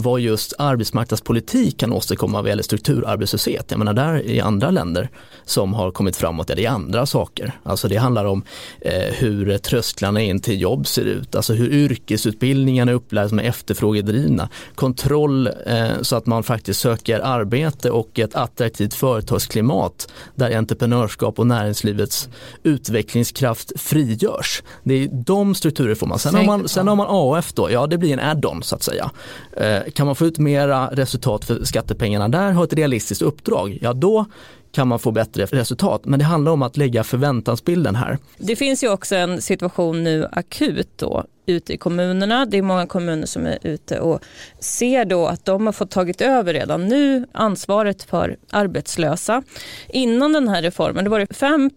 [0.00, 3.66] vad just arbetsmarknadspolitik kan åstadkomma vad gäller strukturarbetslöshet.
[3.68, 5.10] Jag menar där i andra länder
[5.44, 7.52] som har kommit framåt, ja, det är andra saker.
[7.62, 8.42] Alltså det handlar om
[8.80, 13.44] eh, hur trösklarna in till jobb ser ut, alltså hur yrkesutbildningarna är upplagda som är
[13.44, 14.48] efterfrågedrivna.
[14.74, 21.46] Kontroll eh, så att man faktiskt söker arbete och ett attraktivt företagsklimat där entreprenörskap och
[21.46, 22.28] näringslivets
[22.62, 24.62] utvecklingskraft frigörs.
[24.84, 26.18] Det är de strukturreformerna.
[26.18, 28.82] Sen har man Sen har man AF då, ja det blir en add-on så att
[28.82, 29.10] säga.
[29.56, 33.92] Eh, kan man få ut mera resultat för skattepengarna där, ha ett realistiskt uppdrag, ja
[33.92, 34.26] då
[34.72, 36.04] kan man få bättre resultat.
[36.04, 38.18] Men det handlar om att lägga förväntansbilden här.
[38.38, 42.46] Det finns ju också en situation nu akut då ute i kommunerna.
[42.46, 44.20] Det är många kommuner som är ute och
[44.60, 49.42] ser då att de har fått tagit över redan nu ansvaret för arbetslösa.
[49.88, 51.70] Innan den här reformen det var det 5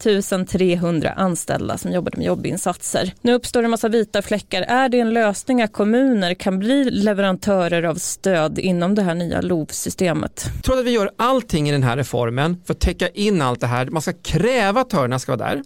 [0.45, 3.13] 300 anställda som jobbade med jobbinsatser.
[3.21, 4.61] Nu uppstår det en massa vita fläckar.
[4.61, 9.41] Är det en lösning att kommuner kan bli leverantörer av stöd inom det här nya
[9.41, 10.45] LOV-systemet?
[10.55, 13.59] Jag tror att vi gör allting i den här reformen för att täcka in allt
[13.59, 13.85] det här.
[13.85, 15.63] Man ska kräva att törerna ska vara där.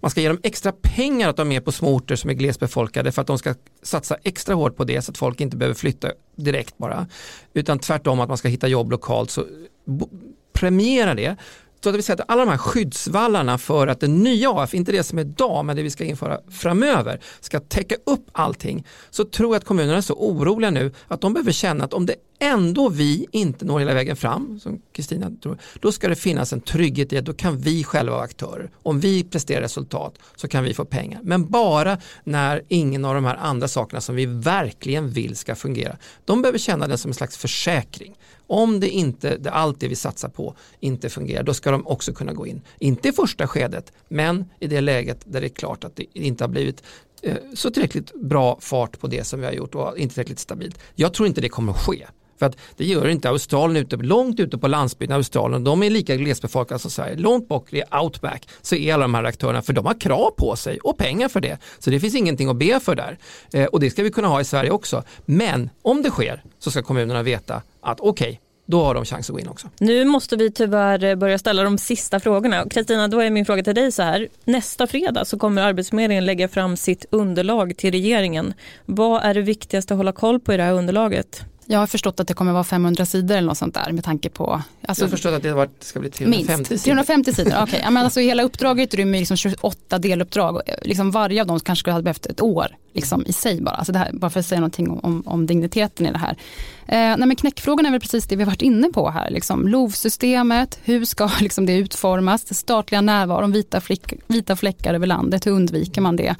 [0.00, 2.34] Man ska ge dem extra pengar att de är med på små orter som är
[2.34, 5.74] glesbefolkade för att de ska satsa extra hårt på det så att folk inte behöver
[5.74, 7.06] flytta direkt bara.
[7.54, 9.30] Utan tvärtom att man ska hitta jobb lokalt.
[9.30, 9.46] Så
[10.52, 11.36] premiera det.
[11.84, 14.92] Så att vi säger att alla de här skyddsvallarna för att det nya AF, inte
[14.92, 18.86] det som är idag men det vi ska införa framöver, ska täcka upp allting.
[19.10, 22.06] Så tror jag att kommunerna är så oroliga nu att de behöver känna att om
[22.06, 26.52] det ändå vi inte når hela vägen fram, som Kristina tror, då ska det finnas
[26.52, 28.70] en trygghet i att då kan vi själva vara aktörer.
[28.82, 31.20] Om vi presterar resultat så kan vi få pengar.
[31.22, 35.96] Men bara när ingen av de här andra sakerna som vi verkligen vill ska fungera.
[36.24, 38.16] De behöver känna det som en slags försäkring.
[38.46, 42.12] Om det inte, det allt det vi satsar på inte fungerar, då ska de också
[42.12, 42.62] kunna gå in.
[42.78, 46.44] Inte i första skedet, men i det läget där det är klart att det inte
[46.44, 46.82] har blivit
[47.22, 50.78] eh, så tillräckligt bra fart på det som vi har gjort och inte tillräckligt stabilt.
[50.94, 52.06] Jag tror inte det kommer att ske.
[52.40, 56.16] För att det gör inte Australien ute, långt ute på landsbygden, Australien, de är lika
[56.16, 57.16] glesbefolkade som Sverige.
[57.16, 60.56] Långt bort i outback så är alla de här aktörerna, för de har krav på
[60.56, 61.58] sig och pengar för det.
[61.78, 63.18] Så det finns ingenting att be för där.
[63.52, 65.02] Eh, och det ska vi kunna ha i Sverige också.
[65.26, 68.38] Men om det sker så ska kommunerna veta att okej, okay,
[68.70, 69.68] då har de chans att gå in också.
[69.78, 72.68] Nu måste vi tyvärr eh, börja ställa de sista frågorna.
[72.70, 74.28] Kristina, då är min fråga till dig så här.
[74.44, 78.54] Nästa fredag så kommer Arbetsförmedlingen lägga fram sitt underlag till regeringen.
[78.86, 81.44] Vad är det viktigaste att hålla koll på i det här underlaget?
[81.70, 84.28] Jag har förstått att det kommer vara 500 sidor eller något sånt där med tanke
[84.28, 84.62] på.
[84.86, 86.94] Alltså, jag har förstått att det ska bli 350 minst, sidor.
[86.94, 87.62] 350 sidor, okej.
[87.62, 87.80] Okay.
[87.94, 90.60] Ja, alltså, hela uppdraget rymmer liksom 28 deluppdrag.
[90.82, 93.74] Liksom varje av dem kanske skulle ha behövt ett år liksom, i sig bara.
[93.74, 96.36] Alltså det här, bara för att säga någonting om, om digniteten i det här.
[96.86, 99.30] Eh, nej, men knäckfrågan är väl precis det vi har varit inne på här.
[99.30, 99.68] Liksom.
[99.68, 102.54] LOV-systemet, hur ska liksom, det utformas?
[102.54, 106.36] Statliga närvaron, vita, flick, vita fläckar över landet, hur undviker man det?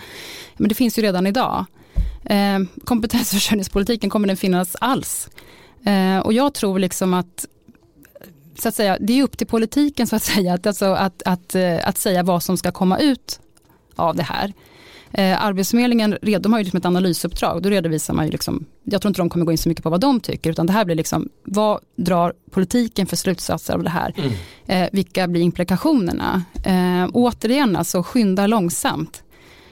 [0.57, 1.66] Men det finns ju redan idag.
[2.24, 5.29] Eh, kompetensförsörjningspolitiken, kommer den finnas alls?
[5.85, 7.46] Eh, och jag tror liksom att
[8.59, 11.26] så att säga, det är upp till politiken så att säga, att, alltså, att, att,
[11.26, 13.40] att, eh, att säga vad som ska komma ut
[13.96, 14.53] av det här.
[15.12, 17.62] Eh, Arbetsförmedlingen de har ju liksom ett analysuppdrag.
[17.62, 19.90] Då redovisar man ju liksom, jag tror inte de kommer gå in så mycket på
[19.90, 23.90] vad de tycker, utan det här blir liksom, vad drar politiken för slutsatser av det
[23.90, 24.14] här?
[24.16, 24.33] Mm.
[24.66, 26.42] Eh, vilka blir implikationerna?
[26.64, 29.22] Eh, återigen, alltså skynda långsamt.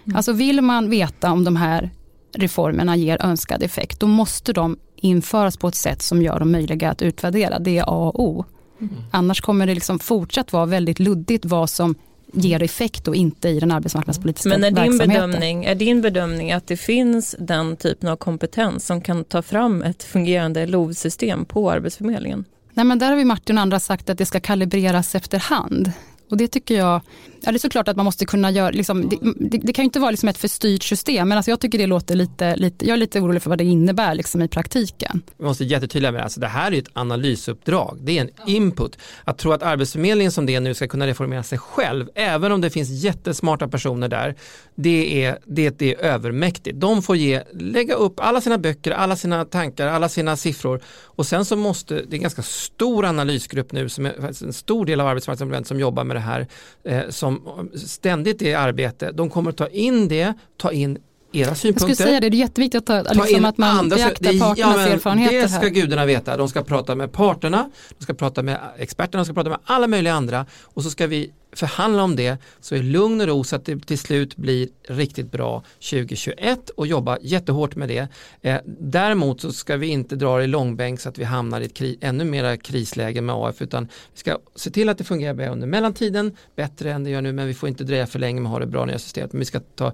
[0.04, 0.16] Mm.
[0.16, 1.90] Alltså vill man veta om de här
[2.32, 6.90] reformerna ger önskad effekt, då måste de införas på ett sätt som gör dem möjliga
[6.90, 7.58] att utvärdera.
[7.58, 8.44] Det är A och O.
[8.80, 8.94] Mm.
[9.10, 11.94] Annars kommer det liksom fortsatt vara väldigt luddigt vad som
[12.32, 16.66] ger effekt och inte i den arbetsmarknadspolitiska Men är din, bedömning, är din bedömning att
[16.66, 22.44] det finns den typen av kompetens som kan ta fram ett fungerande LOV-system på Arbetsförmedlingen?
[22.74, 25.92] Nej, men där har vi Martin och andra sagt att det ska kalibreras efterhand.
[26.30, 27.00] Och det tycker jag,
[27.40, 29.16] ja, det är såklart att man måste kunna göra, liksom, det,
[29.50, 31.86] det, det, kan ju inte vara liksom ett förstyrt system, men alltså jag tycker det
[31.86, 35.22] låter lite, lite, jag är lite orolig för vad det innebär liksom i praktiken.
[35.36, 38.98] Vi måste jättetydliga med det, alltså det här är ett analysuppdrag, det är en input.
[39.24, 42.60] Att tro att Arbetsförmedlingen som det är nu ska kunna reformera sig själv, även om
[42.60, 44.34] det finns jättesmarta personer där,
[44.74, 46.80] det är, det, det är övermäktigt.
[46.80, 50.80] De får ge, lägga upp alla sina böcker, alla sina tankar, alla sina siffror
[51.18, 54.86] och sen så måste, det är en ganska stor analysgrupp nu, som är en stor
[54.86, 56.46] del av arbetsmarknaden som jobbar med det här
[56.84, 59.12] eh, som ständigt är i arbete.
[59.12, 60.98] De kommer att ta in det, ta in
[61.32, 61.88] era synpunkter.
[61.88, 64.38] Jag skulle säga det, det är jätteviktigt att, ta, liksom att man andra, beaktar det,
[64.38, 65.42] parternas ja, erfarenheter.
[65.42, 65.68] Det ska här.
[65.68, 66.36] gudarna veta.
[66.36, 69.86] De ska prata med parterna, de ska prata med experterna, de ska prata med alla
[69.86, 73.56] möjliga andra och så ska vi förhandla om det så i lugn och ro så
[73.56, 78.08] att det till slut blir riktigt bra 2021 och jobba jättehårt med det.
[78.42, 81.64] Eh, däremot så ska vi inte dra det i långbänk så att vi hamnar i
[81.64, 85.34] ett kri ännu mera krisläge med AF utan vi ska se till att det fungerar
[85.34, 88.40] bra under mellantiden, bättre än det gör nu men vi får inte dröja för länge
[88.40, 89.32] med att ha det bra nya systemet.
[89.32, 89.92] Men vi ska ta,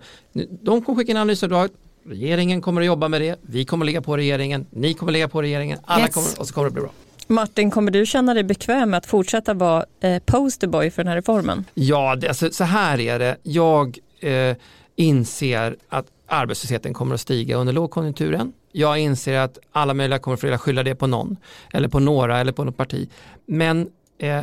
[0.62, 1.70] de kommer skicka in analysuppdrag,
[2.06, 5.14] regeringen kommer att jobba med det, vi kommer att ligga på regeringen, ni kommer att
[5.14, 6.14] ligga på regeringen, alla yes.
[6.14, 6.90] kommer, och så kommer det bli bra.
[7.26, 11.16] Martin, kommer du känna dig bekväm med att fortsätta vara eh, posterboy för den här
[11.16, 11.64] reformen?
[11.74, 13.36] Ja, det, alltså, så här är det.
[13.42, 14.56] Jag eh,
[14.96, 18.52] inser att arbetslösheten kommer att stiga under lågkonjunkturen.
[18.72, 21.36] Jag inser att alla möjliga kommer att vilja skylla det på någon
[21.72, 23.08] eller på några eller på något parti.
[23.46, 24.42] Men eh,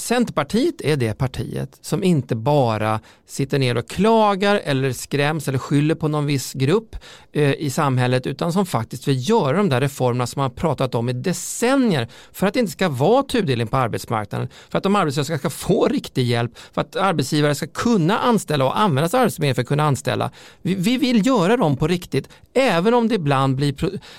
[0.00, 5.94] Centerpartiet är det partiet som inte bara sitter ner och klagar eller skräms eller skyller
[5.94, 6.96] på någon viss grupp
[7.32, 11.08] eh, i samhället utan som faktiskt vill göra de där reformerna som man pratat om
[11.08, 15.38] i decennier för att det inte ska vara tudelning på arbetsmarknaden, för att de arbetslösa
[15.38, 19.54] ska få riktig hjälp, för att arbetsgivare ska kunna anställa och använda sig av Arbetsförmedlingen
[19.54, 20.30] för att kunna anställa.
[20.62, 23.74] Vi, vi, vill göra dem på riktigt, även om det ibland blir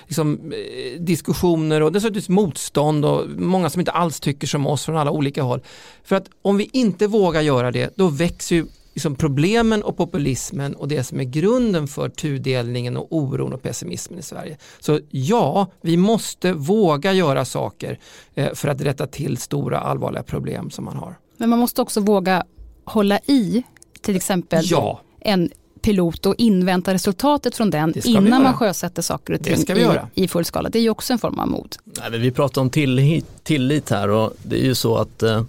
[0.07, 4.97] liksom, eh, diskussioner och dessutom motstånd och många som inte alls tycker som oss från
[4.97, 5.61] alla olika håll.
[6.03, 10.75] För att om vi inte vågar göra det, då växer ju liksom problemen och populismen
[10.75, 14.57] och det som är grunden för tudelningen och oron och pessimismen i Sverige.
[14.79, 17.99] Så ja, vi måste våga göra saker
[18.35, 21.15] eh, för att rätta till stora allvarliga problem som man har.
[21.37, 22.45] Men man måste också våga
[22.83, 23.63] hålla i
[24.01, 25.01] till exempel ja.
[25.19, 25.51] en
[25.81, 30.45] pilot och invänta resultatet från den innan man sjösätter saker och ting i, i full
[30.45, 30.69] skala.
[30.69, 31.75] Det är ju också en form av mod.
[31.83, 35.43] Nej, vi pratar om tillit, tillit här och det är ju så att eh,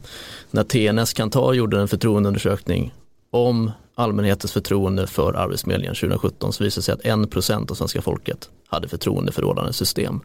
[0.51, 2.95] när TNS Kantar gjorde en förtroendeundersökning
[3.31, 8.49] om allmänhetens förtroende för Arbetsförmedlingen 2017 så visade det sig att 1% av svenska folket
[8.67, 10.21] hade förtroende för rådande system.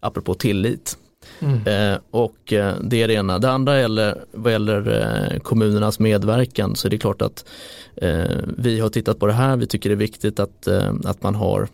[0.00, 0.98] Apropå tillit.
[1.40, 1.66] Mm.
[1.66, 3.38] Eh, och eh, det är det ena.
[3.38, 5.02] Det andra gäller, vad gäller
[5.32, 7.44] eh, kommunernas medverkan så är det klart att
[7.96, 8.24] eh,
[8.58, 9.56] vi har tittat på det här.
[9.56, 11.68] Vi tycker det är viktigt att, eh, att man har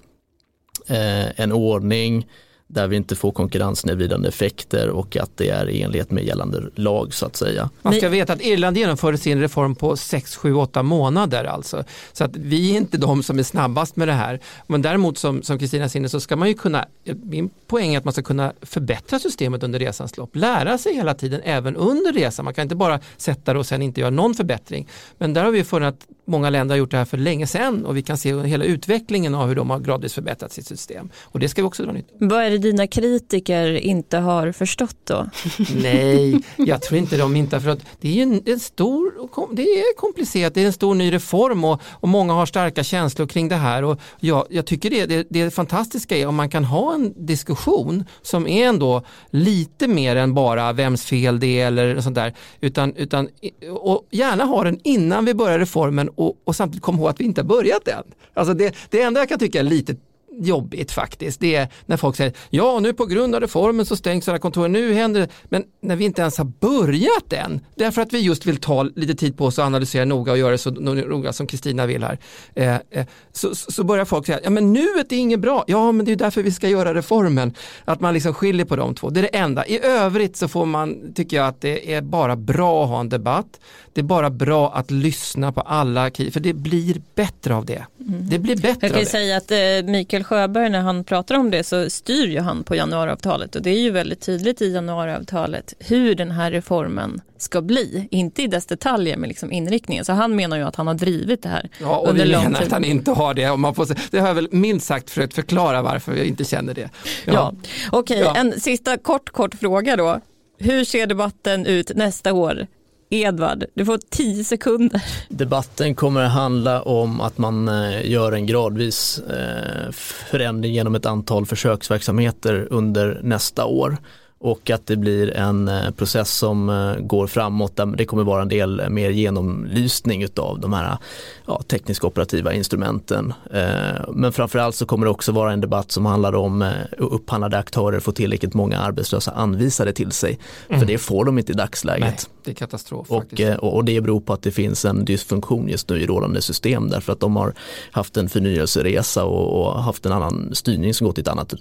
[0.87, 2.27] eh, en ordning
[2.69, 7.15] där vi inte får konkurrenssnedvridande effekter och att det är i enlighet med gällande lag
[7.15, 7.71] så att säga.
[7.83, 11.85] Man ska veta att Irland genomförde sin reform på 6, 7, 8 månader alltså.
[12.13, 14.41] Så att vi är inte de som är snabbast med det här.
[14.67, 16.87] Men däremot som Kristina sinne så ska man ju kunna,
[17.23, 20.37] min poäng är att man ska kunna förbättra systemet under resans lopp.
[20.37, 22.45] Lära sig hela tiden även under resan.
[22.45, 24.89] Man kan inte bara sätta det och sen inte göra någon förbättring.
[25.19, 27.87] Men där har vi funnit att många länder har gjort det här för länge sedan
[27.87, 31.09] och vi kan se hela utvecklingen av hur de har gradvis förbättrat sitt system.
[31.23, 34.97] Och det ska vi också dra nytta Vad är det dina kritiker inte har förstått
[35.05, 35.27] då?
[35.83, 37.87] Nej, jag tror inte de inte har förstått.
[38.01, 39.13] Det är en, en stor,
[39.57, 43.27] det är komplicerat, det är en stor ny reform och, och många har starka känslor
[43.27, 43.85] kring det här.
[43.85, 48.05] Och jag, jag tycker det, det, det fantastiska är om man kan ha en diskussion
[48.23, 52.35] som är ändå lite mer än bara vems fel det är eller sånt där.
[52.61, 53.29] Utan, utan,
[53.71, 57.25] och gärna ha den innan vi börjar reformen och, och samtidigt komma ihåg att vi
[57.25, 58.05] inte har börjat än.
[58.35, 59.97] Alltså det, det enda jag kan tycka är lite
[60.39, 61.41] jobbigt faktiskt.
[61.41, 64.69] Det är när folk säger ja nu på grund av reformen så stängs alla kontor,
[64.69, 65.29] nu händer det.
[65.45, 69.15] Men när vi inte ens har börjat än, därför att vi just vill ta lite
[69.15, 72.19] tid på oss och analysera noga och göra det så noga som Kristina vill här.
[72.55, 76.07] Eh, eh, så, så börjar folk säga, ja men nuet är inget bra, ja men
[76.07, 77.55] det är därför vi ska göra reformen.
[77.85, 79.67] Att man liksom skiljer på de två, det är det enda.
[79.67, 83.09] I övrigt så får man, tycker jag att det är bara bra att ha en
[83.09, 83.61] debatt.
[83.97, 87.85] Det är bara bra att lyssna på alla, för det blir bättre av det.
[88.01, 88.29] Mm.
[88.29, 91.65] Det blir bättre Jag kan säga att eh, Mikael Sjöberg när han pratar om det
[91.65, 96.15] så styr ju han på januariavtalet och det är ju väldigt tydligt i januariavtalet hur
[96.15, 98.09] den här reformen ska bli.
[98.11, 100.05] Inte i dess detaljer men liksom inriktningen.
[100.05, 101.69] Så han menar ju att han har drivit det här.
[101.81, 103.57] Ja och vi menar att han inte har det.
[103.57, 106.91] Man får det har jag väl minst sagt försökt förklara varför jag inte känner det.
[107.25, 107.55] Ja, ja.
[107.93, 108.41] Okej, okay, ja.
[108.41, 110.21] en sista kort kort fråga då.
[110.59, 112.67] Hur ser debatten ut nästa år?
[113.11, 115.03] Edvard, du får tio sekunder.
[115.29, 119.93] Debatten kommer att handla om att man eh, gör en gradvis eh,
[120.31, 123.97] förändring genom ett antal försöksverksamheter under nästa år
[124.39, 128.43] och att det blir en eh, process som eh, går framåt där det kommer vara
[128.43, 130.99] en del mer genomlysning av de här
[131.47, 133.35] ja, tekniska operativa instrumenten.
[133.53, 138.01] Eh, men framförallt så kommer det också vara en debatt som handlar om upphandlade aktörer
[138.01, 140.39] får tillräckligt många arbetslösa anvisade till sig.
[140.69, 140.81] Mm.
[140.81, 142.01] För det får de inte i dagsläget.
[142.01, 143.11] Nej, det är katastrof.
[143.11, 146.89] Och, och det beror på att det fins en dysfunktion just nu i rådande system
[146.91, 147.55] därför att de har
[147.91, 151.55] haft en förnyelseresa och, och haft en annan styrning som gått i, ett annat,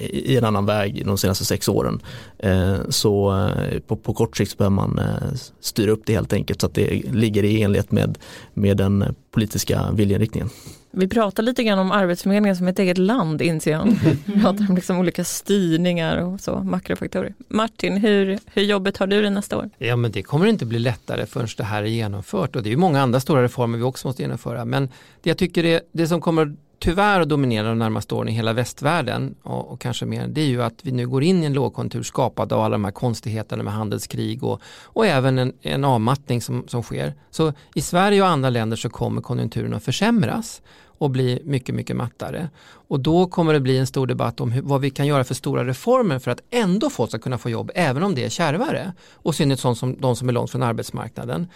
[0.00, 2.00] i en annan väg de senaste sex åren åren.
[2.38, 6.60] Eh, så eh, på, på kort sikt behöver man eh, styra upp det helt enkelt
[6.60, 8.18] så att det ligger i enlighet med,
[8.54, 10.50] med den politiska viljeinriktningen.
[10.96, 13.96] Vi pratar lite grann om Arbetsförmedlingen som ett eget land inser jag.
[14.26, 17.34] Vi pratar om liksom olika styrningar och så, makrofaktorer.
[17.48, 19.70] Martin, hur, hur jobbet har du det nästa år?
[19.78, 22.76] Ja men det kommer inte bli lättare förrän det här är genomfört och det är
[22.76, 24.64] många andra stora reformer vi också måste genomföra.
[24.64, 24.88] Men
[25.22, 29.34] det jag tycker det, det som kommer tyvärr dominerar de närmaste åren i hela västvärlden
[29.42, 32.02] och, och, kanske mer, det är ju att vi nu går in i en lågkonjunktur
[32.02, 36.68] skapad av alla de här konstigheterna med handelskrig och, och även en, en avmattning som,
[36.68, 37.14] som sker.
[37.30, 40.62] Så i Sverige och andra länder så kommer konjunkturen att försämras
[40.98, 42.48] och bli mycket, mycket mattare.
[42.88, 45.34] Och då kommer det bli en stor debatt om hur, vad vi kan göra för
[45.34, 48.92] stora reformer för att ändå folk ska kunna få jobb, även om det är kärvare.
[49.12, 51.46] Och synnerhet sånt som de som är långt från arbetsmarknaden.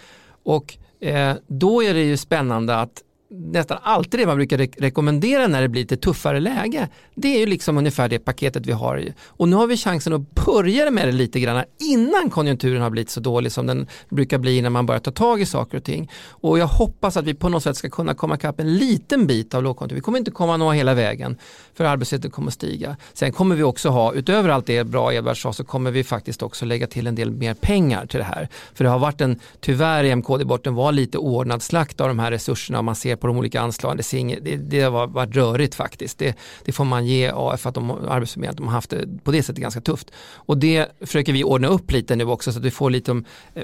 [0.43, 5.47] Och eh, då är det ju spännande att nästan alltid det man brukar re rekommendera
[5.47, 6.89] när det blir lite tuffare läge.
[7.15, 9.13] Det är ju liksom ungefär det paketet vi har.
[9.25, 13.09] Och nu har vi chansen att börja med det lite grann innan konjunkturen har blivit
[13.09, 16.11] så dålig som den brukar bli när man börjar ta tag i saker och ting.
[16.27, 19.53] Och jag hoppas att vi på något sätt ska kunna komma ikapp en liten bit
[19.53, 19.99] av lågkonjunkturen.
[19.99, 21.37] Vi kommer inte komma nå hela vägen
[21.73, 22.97] för arbetslösheten kommer stiga.
[23.13, 26.43] Sen kommer vi också ha, utöver allt det bra Edvard sa, så kommer vi faktiskt
[26.43, 28.47] också lägga till en del mer pengar till det här.
[28.73, 32.31] För det har varit en, tyvärr i MKD-borten var lite ordnad slakt av de här
[32.31, 33.97] resurserna om man ser på de olika anslagen.
[33.97, 36.17] Det, inget, det, det har varit rörigt faktiskt.
[36.17, 39.43] Det, det, får man ge AF att de Arbetsförmedlingen de har haft det på det
[39.43, 40.11] sättet ganska tufft.
[40.33, 43.25] Och det försöker vi ordna upp lite nu också så att vi får lite om,
[43.53, 43.63] eh,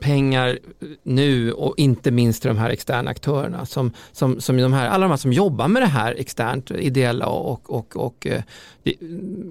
[0.00, 0.58] pengar
[1.02, 5.04] nu och inte minst till de här externa aktörerna som, som, som de här, alla
[5.04, 8.26] de här som jobbar med det här externt, ideella och, och, och, eh, och,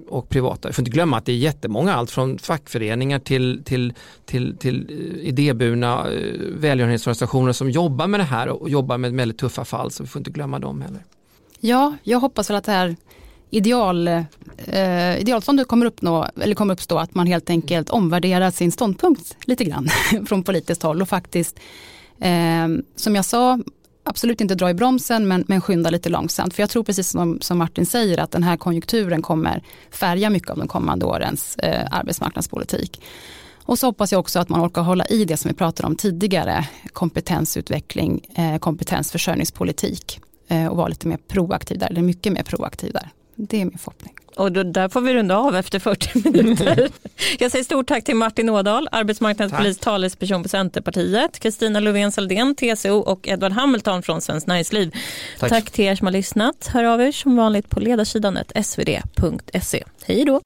[0.08, 0.68] och privata.
[0.68, 3.92] Jag får inte glömma att det är jättemånga, allt från fackföreningar till, till,
[4.24, 9.38] till, till eh, idéburna eh, välgörenhetsorganisationer som jobbar med det här och jobbar med väldigt
[9.38, 11.04] tuffa fall så vi får inte glömma dem heller.
[11.60, 12.96] Ja, jag hoppas väl att det här
[13.50, 19.36] ideal, eh, idealståndet kommer, uppnå, eller kommer uppstå att man helt enkelt omvärderar sin ståndpunkt
[19.44, 19.88] lite grann
[20.26, 21.60] från politiskt håll och faktiskt
[22.20, 23.58] eh, som jag sa
[24.04, 26.54] absolut inte dra i bromsen men, men skynda lite långsamt.
[26.54, 30.50] För jag tror precis som, som Martin säger att den här konjunkturen kommer färga mycket
[30.50, 33.02] av de kommande årens eh, arbetsmarknadspolitik.
[33.66, 35.96] Och så hoppas jag också att man orkar hålla i det som vi pratade om
[35.96, 42.92] tidigare, kompetensutveckling, eh, kompetensförsörjningspolitik eh, och vara lite mer proaktiv där, eller mycket mer proaktiv
[42.92, 43.10] där.
[43.36, 44.14] Det är min förhoppning.
[44.36, 46.90] Och då, där får vi runda av efter 40 minuter.
[47.38, 52.96] Jag säger stort tack till Martin Ådahl, arbetsmarknadspolitisk talesperson på Centerpartiet, Kristina Löfven Saldén, TCO
[52.96, 54.94] och Edward Hamilton från Svenskt Näringsliv.
[55.38, 55.50] Tack.
[55.50, 56.70] tack till er som har lyssnat.
[56.72, 59.84] Hör av er som vanligt på ledarsidan svd.se.
[60.06, 60.40] Hej då!